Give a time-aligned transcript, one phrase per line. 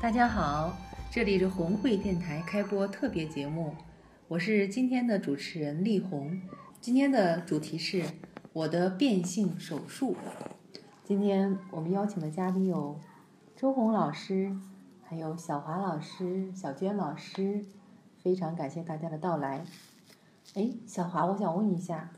[0.00, 0.78] 大家好，
[1.10, 3.74] 这里是红会电台开播特别节目，
[4.28, 6.40] 我是今天的主持人丽红。
[6.80, 8.02] 今天的主题是
[8.54, 10.16] 我的变性手术。
[11.04, 12.98] 今天我们邀请的嘉宾有
[13.54, 14.56] 周红老师，
[15.02, 17.66] 还有小华老师、小娟老师，
[18.22, 19.66] 非常感谢大家的到来。
[20.54, 22.10] 哎，小华，我想问一下，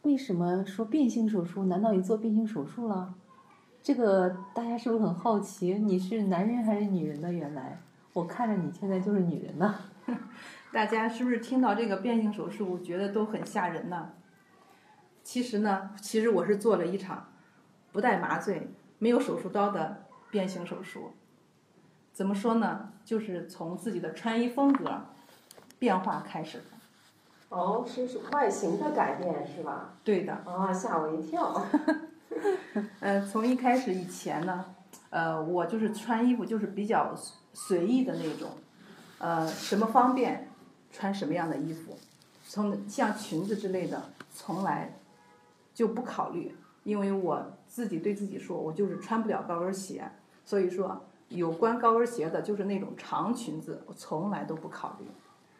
[0.00, 1.66] 为什么说变性手术？
[1.66, 3.14] 难道你做变性手术了？
[3.84, 5.74] 这个大家是不是很好奇？
[5.74, 7.30] 你是男人还是女人呢？
[7.30, 7.78] 原来
[8.14, 9.74] 我看着你现在就是女人呢。
[10.72, 14.12] 大家是不是听到这个变性手术觉得都很吓人呢？
[15.22, 17.28] 其实呢，其实我是做了一场
[17.92, 21.12] 不带麻醉、没有手术刀的变性手术。
[22.14, 22.88] 怎么说呢？
[23.04, 25.08] 就是从自己的穿衣风格
[25.78, 26.64] 变化开始的。
[27.50, 29.92] 哦，是是外形的改变是吧？
[30.02, 30.32] 对的。
[30.46, 31.62] 啊，吓我一跳。
[33.00, 34.64] 呃，从一开始以前呢，
[35.10, 37.14] 呃，我就是穿衣服就是比较
[37.52, 38.50] 随意的那种，
[39.18, 40.48] 呃，什么方便
[40.90, 41.96] 穿什么样的衣服，
[42.48, 44.02] 从像裙子之类的
[44.32, 44.96] 从来
[45.72, 50.10] 就不考虑，因为我自己对自己说，我就是穿不了高跟鞋，
[50.44, 55.06] 所以说有关高跟鞋的就是那种长裙子，我从来都不考虑。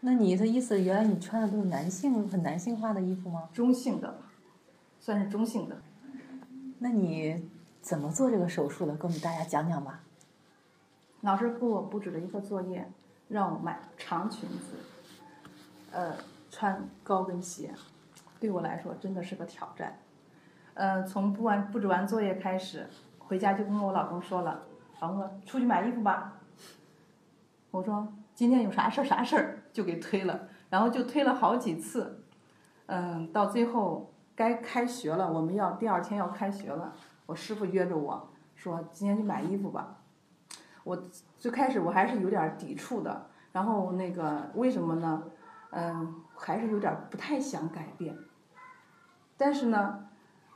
[0.01, 3.49] 那你的意思，原来你穿的都是男性很男性化的衣服吗？
[3.53, 4.19] 中性的，
[5.01, 5.77] 算是中性的。
[6.85, 7.49] 那你
[7.81, 8.95] 怎么做这个手术的？
[8.95, 10.03] 跟我们大家讲讲吧。
[11.23, 12.87] 老师给我布置了一个作业，
[13.27, 14.75] 让我买长裙子，
[15.93, 16.15] 呃，
[16.51, 17.75] 穿高跟鞋，
[18.39, 19.99] 对我来说真的是个挑战。
[20.75, 22.87] 呃，从布完布置完作业开始，
[23.19, 24.67] 回家就跟我老公说了
[25.01, 26.39] ：“老公，出去买衣服吧。”
[27.73, 32.23] 我说：“今天有啥事儿啥事儿。”就给推了，然后就推了好几次，
[32.85, 36.93] 嗯，到最后该开学了，我们要第二天要开学了，
[37.27, 39.97] 我师傅约着我说今天去买衣服吧。
[40.83, 40.97] 我
[41.39, 45.23] 最开始我还是有点抵触的，然后那个为什么呢？
[45.71, 48.17] 嗯，还是有点不太想改变。
[49.37, 50.07] 但是呢，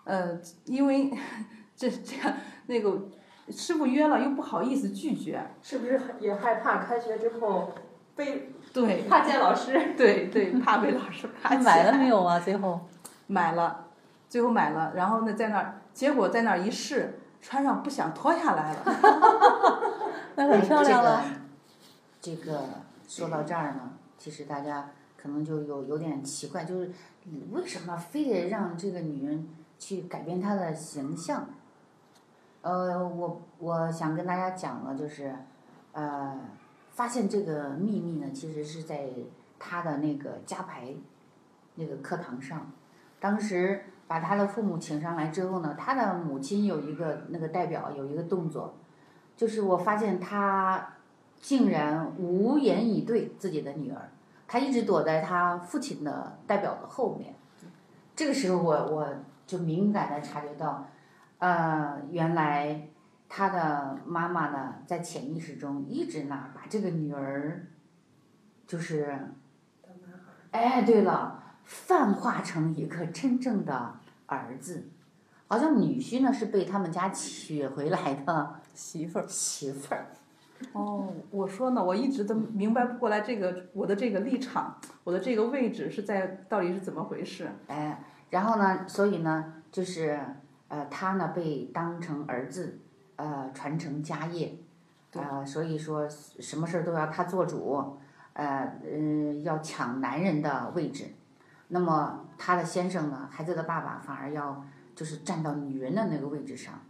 [0.05, 1.11] 呃，因为
[1.75, 2.34] 这这样
[2.67, 3.09] 那个
[3.49, 7.72] 师傅约了又不好意思拒绝，是不是也害怕开学之后
[8.15, 8.53] 被？
[8.72, 9.94] 对，怕见老师。
[9.97, 11.62] 对对，怕被老师怕见。
[11.62, 12.38] 买了没有啊？
[12.38, 12.81] 最后。
[13.28, 13.87] 买了，
[14.28, 18.83] 最后买了，然后呢，在那儿，结果在那儿一试，穿上不想脱下来了。
[20.34, 21.25] 那很漂亮了。
[22.21, 22.65] 这个
[23.06, 26.91] 说到这儿呢，其实大家可能就有有点奇怪，就是
[27.53, 31.47] 为什么非得让这个女人去改变她的形象？
[32.62, 35.34] 呃，我我想跟大家讲了，就是
[35.93, 36.37] 呃。
[36.99, 39.09] 发现这个秘密呢，其实是在
[39.56, 40.93] 他的那个家牌
[41.77, 42.72] 那个课堂上。
[43.21, 48.77] 当时把他的父母请上来之后呢，他的母亲有一个那个代表有一个动作，
[49.37, 50.95] 就是我发现他
[51.41, 54.11] 竟然无言以对自己的女儿，
[54.47, 57.34] 他一直躲在他父亲的代表的后面。
[58.15, 59.09] 这个时候我我
[59.47, 60.87] 就敏感的察觉到，
[61.39, 62.89] 呃，原来。
[63.31, 67.67] 他的妈妈呢，在潜意识中一直呢把这个女儿，
[68.67, 69.19] 就是，
[70.50, 73.95] 哎，对了，泛化成一个真正的
[74.27, 74.89] 儿子，
[75.47, 79.27] 好像女婿呢是被他们家娶回来的媳妇儿。
[79.29, 80.06] 媳妇儿。
[80.73, 87.49] 哦，我说呢，我一直都明白不过来这个我的这个立场，我的这个位置是在到底是怎么回事？
[87.67, 90.19] 哎，然后呢，所以呢，就是
[90.69, 92.81] 呃，他呢被当成儿子。
[93.21, 94.56] 呃，传承家业，
[95.15, 97.99] 呃，所以说什么事儿都要他做主，
[98.32, 101.06] 呃，嗯，要抢男人的位置，
[101.69, 106.81] 那么他的先生呢，孩子的爸爸反而要就是站到女人的那个位置上，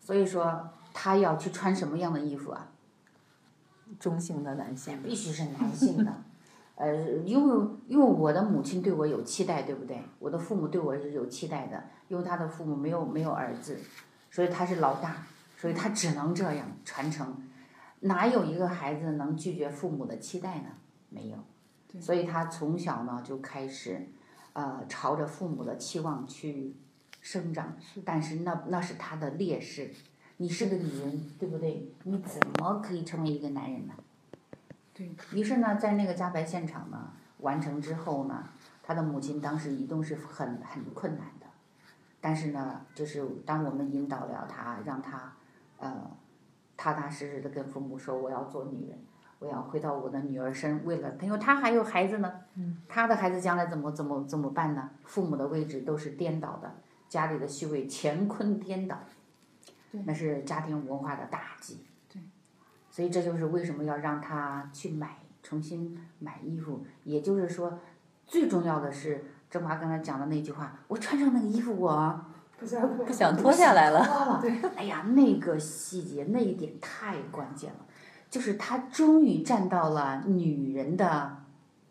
[0.00, 2.68] 所以说他要去穿什么样的衣服啊？
[3.98, 6.12] 中性的男性，必须是男性的，
[6.74, 6.94] 呃，
[7.24, 10.02] 因为因为我的母亲对我有期待，对不对？
[10.18, 13.78] 我的父母对我是有期待的，因为他的父母没有没有儿子，
[14.30, 15.16] 所以他是老大。
[15.58, 17.34] 所以他只能这样传承，
[18.00, 20.68] 哪有一个孩子能拒绝父母的期待呢？
[21.08, 24.06] 没有，所以他从小呢就开始，
[24.56, 26.74] 呃，朝着父母的期望去
[27.20, 27.76] 生长。
[28.06, 29.90] 但是那那是他的劣势，
[30.38, 31.92] 你是个女人，对不对？
[32.04, 33.92] 你怎么可以成为一个男人呢？
[34.94, 35.14] 对。
[35.34, 38.48] 于是呢，在那个加白现场呢完成之后呢，
[38.82, 41.46] 他的母亲当时移动是很很困难的，
[42.22, 45.34] 但是呢，就是当我们引导了他，让他
[45.76, 46.10] 呃
[46.78, 48.98] 踏踏实实的跟父母说我要做女人，
[49.38, 52.32] 我要回到我的女儿身，为了因为他还有孩子呢，
[52.88, 54.90] 他的孩子将来怎么怎么怎么办呢？
[55.04, 56.74] 父母的位置都是颠倒的，
[57.08, 58.98] 家里的虚位乾坤颠倒。
[60.04, 61.86] 那是家庭文化的大忌。
[62.12, 62.20] 对。
[62.90, 66.84] 所以这就是为什么要让他去买，重新买衣服。
[67.04, 67.78] 也就是说，
[68.26, 72.24] 最重要的是郑华刚才讲的那句话：我穿上那个衣服，我
[72.58, 74.38] 不想不想脱下来了。
[74.42, 74.50] 对。
[74.76, 77.86] 哎呀，那个细节那一点太关键了，
[78.36, 81.38] 就是他终于站到了女人的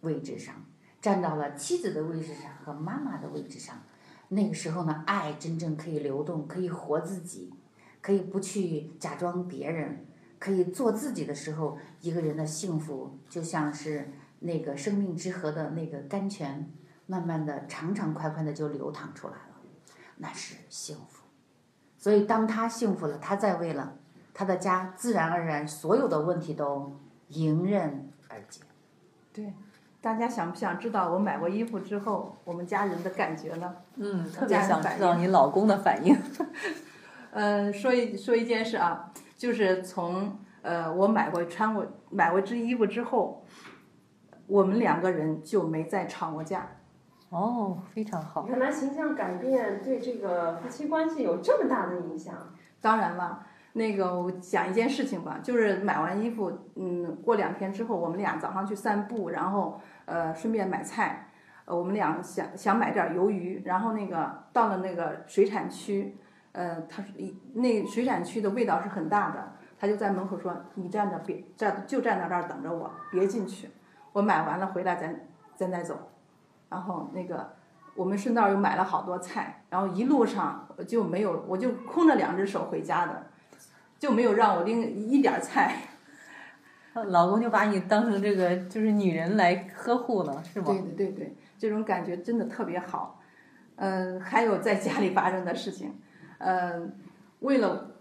[0.01, 0.53] 位置上，
[1.01, 3.81] 站到了妻子的位置上和妈妈的位置上。
[4.27, 7.51] 那个时候呢，爱真正可以流动，可以活自己。
[7.99, 10.05] 可以不去假装别人，
[10.37, 14.11] 可以做自己的时候，一个人的幸福就像是
[14.41, 16.71] 那个生命之河的那个甘泉，
[17.07, 19.55] 慢慢的长长快快的就流淌出来了，
[20.17, 21.23] 那是幸福。
[21.97, 23.97] 所以当他幸福了，他在位了，
[24.35, 26.91] 他的家自然而然所有的问题都
[27.29, 28.61] 迎刃而解。
[29.33, 29.53] 对，
[30.01, 33.75] 大家想不想知道我买过衣服之后我们家人的感觉呢？
[33.95, 36.15] 嗯，特别想知道你老公的反应。
[37.31, 43.45] 嗯， 说一说一件事啊，就是从呃我买过穿过买过这衣服之后，
[44.47, 46.67] 我们两个人就没再吵过架。
[47.29, 48.45] 哦，非常好。
[48.47, 52.35] 原来形象改变对这个夫妻关系有这么大的影响。
[52.79, 53.45] 当然了，
[53.77, 61.27] 那个我讲一件事情吧，就是买完衣服，嗯，过两天之后，我们俩早上去散步，然后呃顺便买菜，
[61.65, 66.17] 呃我们俩想想买点鱿鱼，然后那个到了那个水产区。
[66.53, 73.69] 呃，他说一那水产区的味道是很大的，他就在门口说：“你站着别站，就站在这儿等着我，别进去。
[74.13, 75.13] 我买完了回来咱
[75.53, 75.99] 咱再走。”
[76.71, 77.53] 然后那个
[77.93, 83.23] 我们顺道又买了好多菜，然后一路上就没有，我就空着两只手回家的，
[83.99, 85.77] 就没有让我拎一点菜。
[87.07, 90.67] 老公就把你当成这个就是女人来呵护了，是吗？
[90.67, 93.21] 对对对对，这种感觉真的特别好。
[93.75, 95.93] 嗯，还有在家里发生的事情。
[96.37, 96.93] 嗯，
[97.41, 97.91] 为了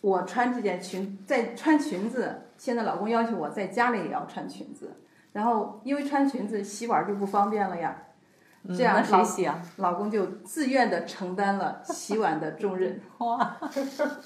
[0.00, 4.96] 我穿这件裙，在穿裙子，现在老公要求我在家里也要穿裙子，
[5.32, 8.04] 然后因为穿裙子洗碗就不方便了呀，
[8.68, 9.60] 这样谁洗啊？
[9.76, 13.00] 老公就自愿的承担了洗碗的重任。
[13.18, 13.56] 哇，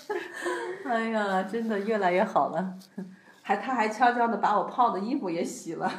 [0.86, 2.74] 哎呀，真的越来越好了，
[3.42, 5.90] 还他还悄悄的把我泡的衣服也洗了，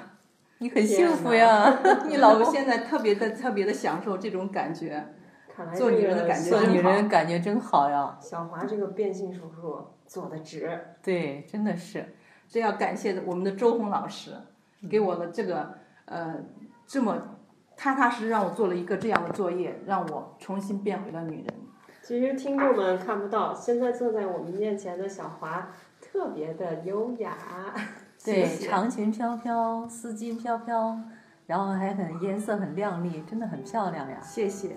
[0.59, 5.13] 你很幸福呀， 你老公现在特别的特别的享受这种感觉。
[5.75, 8.17] 做女人的感觉，做女人感觉真好呀！
[8.21, 12.15] 小华这个变性手术做的值，对，真的是，
[12.47, 14.31] 这要感谢我们的周红老师，
[14.89, 15.75] 给我的这个
[16.05, 16.35] 呃
[16.87, 17.38] 这么
[17.79, 21.45] 踏踏实实让我做了一个这样的作业，让我重新变回了女人。
[22.03, 25.71] 其实听众们看不到，现在坐在我们面前的小华
[26.01, 27.37] 特别的优雅，
[28.25, 30.99] 对，长裙飘飘，丝巾飘飘，
[31.45, 34.19] 然后还很颜色很亮丽，真的很漂亮呀！
[34.21, 34.75] 谢谢。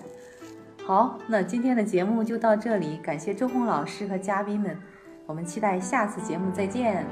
[0.85, 4.77] 好，那今天的节目就到这里，感谢周红老师和嘉宾们，
[5.25, 7.05] 我们期待下次节目再见。